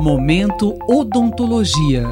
[0.00, 2.06] Momento Odontologia.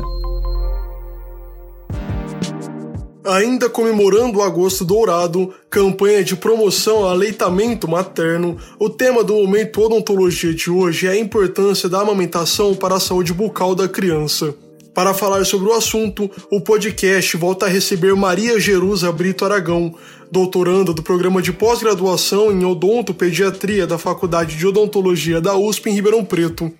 [3.24, 9.80] Ainda comemorando o Agosto Dourado, campanha de promoção ao aleitamento materno, o tema do Momento
[9.80, 14.54] Odontologia de hoje é a importância da amamentação para a saúde bucal da criança.
[14.92, 19.94] Para falar sobre o assunto, o podcast volta a receber Maria Jerusa Brito Aragão,
[20.30, 26.22] doutoranda do programa de pós-graduação em odontopediatria da Faculdade de Odontologia da USP em Ribeirão
[26.22, 26.70] Preto.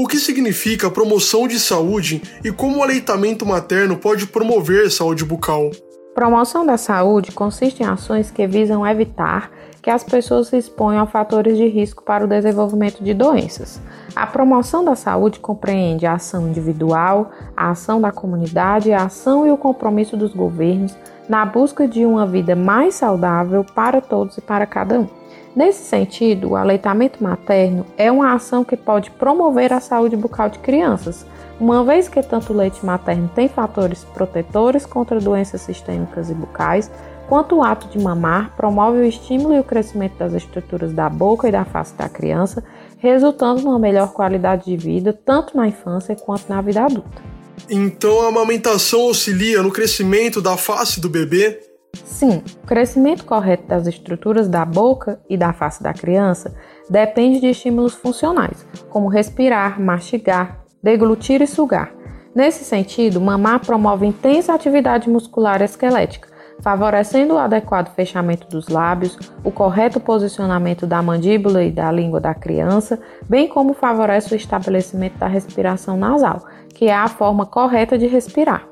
[0.00, 5.72] O que significa promoção de saúde e como o aleitamento materno pode promover saúde bucal?
[6.14, 9.50] Promoção da saúde consiste em ações que visam evitar
[9.82, 13.80] que as pessoas se exponham a fatores de risco para o desenvolvimento de doenças.
[14.14, 19.50] A promoção da saúde compreende a ação individual, a ação da comunidade, a ação e
[19.50, 20.96] o compromisso dos governos
[21.28, 25.17] na busca de uma vida mais saudável para todos e para cada um.
[25.58, 30.60] Nesse sentido, o aleitamento materno é uma ação que pode promover a saúde bucal de
[30.60, 31.26] crianças,
[31.58, 36.88] uma vez que tanto o leite materno tem fatores protetores contra doenças sistêmicas e bucais,
[37.28, 41.48] quanto o ato de mamar promove o estímulo e o crescimento das estruturas da boca
[41.48, 42.62] e da face da criança,
[42.98, 47.20] resultando numa melhor qualidade de vida tanto na infância quanto na vida adulta.
[47.68, 51.67] Então a amamentação auxilia no crescimento da face do bebê?
[52.04, 56.54] Sim, o crescimento correto das estruturas da boca e da face da criança
[56.88, 61.92] depende de estímulos funcionais, como respirar, mastigar, deglutir e sugar.
[62.34, 66.28] Nesse sentido, mamar promove intensa atividade muscular esquelética,
[66.60, 72.34] favorecendo o adequado fechamento dos lábios, o correto posicionamento da mandíbula e da língua da
[72.34, 72.98] criança,
[73.28, 78.66] bem como favorece o estabelecimento da respiração nasal, que é a forma correta de respirar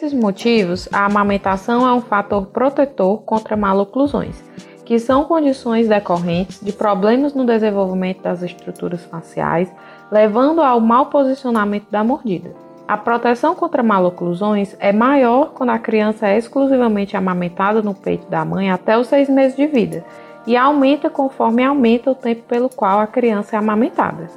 [0.00, 4.34] esses motivos, a amamentação é um fator protetor contra maloclusões,
[4.82, 9.70] que são condições decorrentes de problemas no desenvolvimento das estruturas faciais,
[10.10, 12.54] levando ao mau posicionamento da mordida.
[12.88, 18.42] A proteção contra maloclusões é maior quando a criança é exclusivamente amamentada no peito da
[18.42, 20.02] mãe até os seis meses de vida
[20.46, 24.28] e aumenta conforme aumenta o tempo pelo qual a criança é amamentada.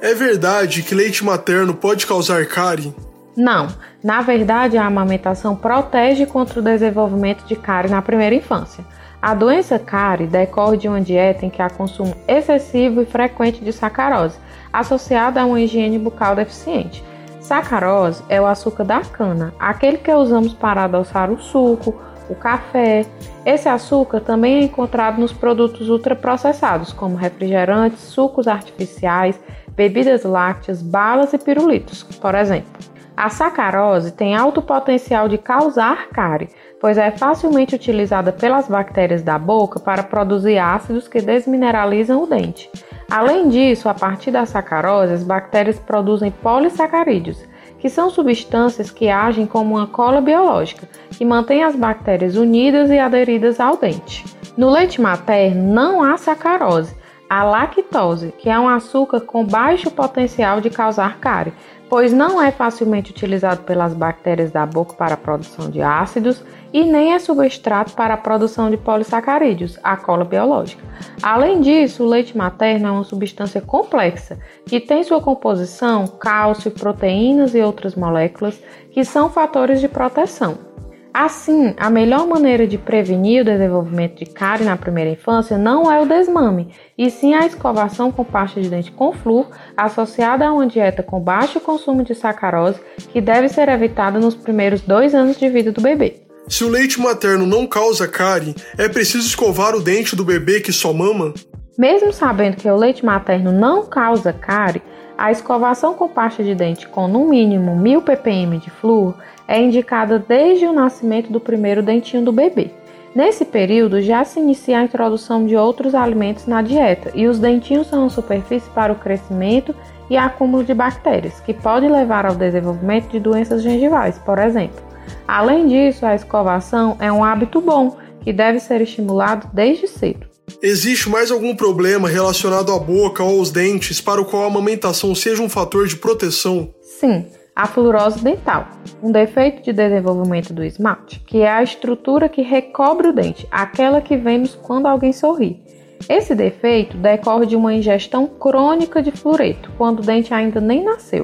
[0.00, 2.94] É verdade que leite materno pode causar cárie?
[3.40, 3.68] Não,
[4.04, 8.84] na verdade a amamentação protege contra o desenvolvimento de cárie na primeira infância.
[9.22, 13.72] A doença cárie decorre de uma dieta em que há consumo excessivo e frequente de
[13.72, 14.38] sacarose,
[14.70, 17.02] associada a uma higiene bucal deficiente.
[17.40, 21.98] Sacarose é o açúcar da cana, aquele que usamos para adoçar o suco,
[22.28, 23.06] o café.
[23.46, 29.40] Esse açúcar também é encontrado nos produtos ultraprocessados, como refrigerantes, sucos artificiais,
[29.74, 32.79] bebidas lácteas, balas e pirulitos, por exemplo.
[33.22, 36.48] A sacarose tem alto potencial de causar cárie,
[36.80, 42.70] pois é facilmente utilizada pelas bactérias da boca para produzir ácidos que desmineralizam o dente.
[43.10, 47.44] Além disso, a partir da sacarose, as bactérias produzem polissacarídeos,
[47.78, 52.98] que são substâncias que agem como uma cola biológica, que mantém as bactérias unidas e
[52.98, 54.24] aderidas ao dente.
[54.56, 56.96] No leite materno não há sacarose,
[57.30, 61.52] há lactose, que é um açúcar com baixo potencial de causar cárie,
[61.88, 66.42] pois não é facilmente utilizado pelas bactérias da boca para a produção de ácidos
[66.72, 70.82] e nem é substrato para a produção de polissacarídeos, a cola biológica.
[71.22, 77.54] Além disso, o leite materno é uma substância complexa que tem sua composição cálcio, proteínas
[77.54, 78.60] e outras moléculas
[78.90, 80.69] que são fatores de proteção.
[81.12, 86.00] Assim, a melhor maneira de prevenir o desenvolvimento de cárie na primeira infância não é
[86.00, 90.68] o desmame, e sim a escovação com pasta de dente com flúor, associada a uma
[90.68, 92.80] dieta com baixo consumo de sacarose,
[93.12, 96.22] que deve ser evitada nos primeiros dois anos de vida do bebê.
[96.46, 100.72] Se o leite materno não causa cárie, é preciso escovar o dente do bebê que
[100.72, 101.34] só mama?
[101.76, 104.82] Mesmo sabendo que o leite materno não causa cárie,
[105.20, 109.16] a escovação com pasta de dente com no mínimo 1000 ppm de flúor
[109.46, 112.70] é indicada desde o nascimento do primeiro dentinho do bebê.
[113.14, 117.88] Nesse período já se inicia a introdução de outros alimentos na dieta e os dentinhos
[117.88, 119.74] são uma superfície para o crescimento
[120.08, 124.80] e acúmulo de bactérias, que pode levar ao desenvolvimento de doenças gengivais, por exemplo.
[125.28, 130.29] Além disso, a escovação é um hábito bom que deve ser estimulado desde cedo.
[130.62, 135.14] Existe mais algum problema relacionado à boca ou aos dentes para o qual a amamentação
[135.14, 136.74] seja um fator de proteção?
[136.82, 138.68] Sim, a fluorose dental,
[139.02, 144.00] um defeito de desenvolvimento do esmalte, que é a estrutura que recobre o dente, aquela
[144.00, 145.62] que vemos quando alguém sorri.
[146.08, 151.22] Esse defeito decorre de uma ingestão crônica de fluoreto, quando o dente ainda nem nasceu.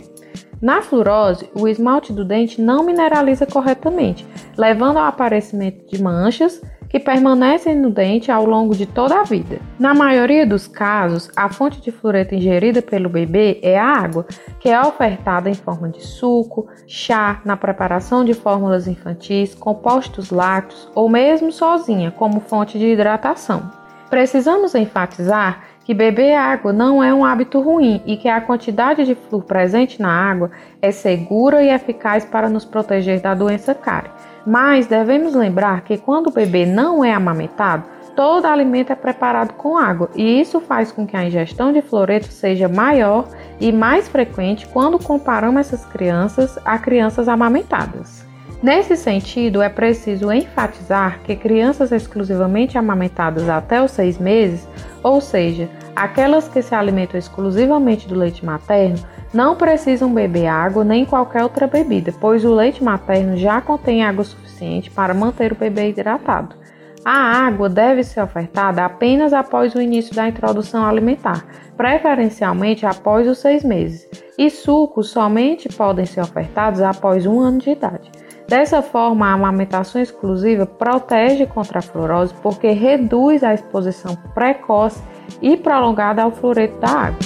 [0.61, 4.26] Na fluorose, o esmalte do dente não mineraliza corretamente,
[4.56, 9.58] levando ao aparecimento de manchas que permanecem no dente ao longo de toda a vida.
[9.79, 14.25] Na maioria dos casos, a fonte de fluoreto ingerida pelo bebê é a água,
[14.61, 20.88] que é ofertada em forma de suco, chá, na preparação de fórmulas infantis, compostos lácteos
[20.94, 23.70] ou mesmo sozinha, como fonte de hidratação.
[24.08, 29.15] Precisamos enfatizar que beber água não é um hábito ruim e que a quantidade de
[29.15, 30.50] flúor presente na água
[30.83, 34.11] é segura e eficaz para nos proteger da doença cárie.
[34.44, 37.85] Mas devemos lembrar que quando o bebê não é amamentado,
[38.17, 42.32] todo alimento é preparado com água e isso faz com que a ingestão de fluoreto
[42.32, 43.29] seja maior
[43.61, 48.25] e mais frequente quando comparamos essas crianças a crianças amamentadas.
[48.62, 54.67] Nesse sentido, é preciso enfatizar que crianças exclusivamente amamentadas até os seis meses,
[55.03, 58.99] ou seja, aquelas que se alimentam exclusivamente do leite materno,
[59.32, 64.25] não precisam beber água nem qualquer outra bebida, pois o leite materno já contém água
[64.25, 66.56] suficiente para manter o bebê hidratado.
[67.05, 73.38] A água deve ser ofertada apenas após o início da introdução alimentar, preferencialmente após os
[73.38, 74.08] seis meses,
[74.38, 78.11] e sucos somente podem ser ofertados após um ano de idade.
[78.48, 85.00] Dessa forma, a amamentação exclusiva protege contra a fluorose porque reduz a exposição precoce
[85.43, 87.19] e prolongada ao fluoreto da água.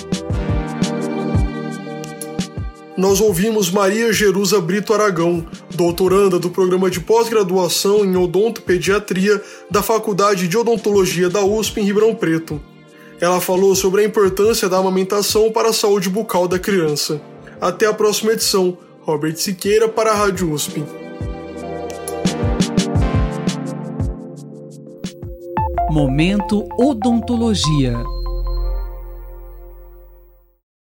[2.96, 10.48] Nós ouvimos Maria Jerusa Brito Aragão, doutoranda do programa de pós-graduação em odontopediatria da Faculdade
[10.48, 12.60] de Odontologia da USP em Ribeirão Preto.
[13.20, 17.20] Ela falou sobre a importância da amamentação para a saúde bucal da criança.
[17.60, 18.76] Até a próxima edição.
[19.02, 20.84] Robert Siqueira para a Rádio USP.
[25.90, 28.19] Momento Odontologia.